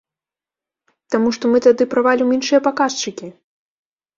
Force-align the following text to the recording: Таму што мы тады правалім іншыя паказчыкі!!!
Таму 1.15 1.29
што 1.37 1.45
мы 1.55 1.61
тады 1.67 1.83
правалім 1.93 2.33
іншыя 2.39 2.59
паказчыкі!!! 2.69 3.33